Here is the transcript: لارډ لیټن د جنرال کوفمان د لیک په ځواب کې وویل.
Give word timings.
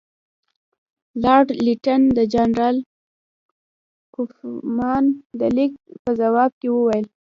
لارډ 1.23 1.47
لیټن 1.65 2.01
د 2.17 2.19
جنرال 2.33 2.77
کوفمان 4.15 5.03
د 5.39 5.41
لیک 5.55 5.71
په 6.03 6.11
ځواب 6.21 6.51
کې 6.59 6.67
وویل. 6.71 7.05